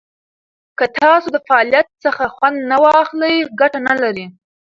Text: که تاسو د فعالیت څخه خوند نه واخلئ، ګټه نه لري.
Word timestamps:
که 0.77 0.85
تاسو 0.99 1.27
د 1.31 1.37
فعالیت 1.47 1.87
څخه 2.03 2.23
خوند 2.35 2.57
نه 2.71 2.77
واخلئ، 2.83 3.35
ګټه 3.59 3.79
نه 3.87 3.95
لري. 4.03 4.25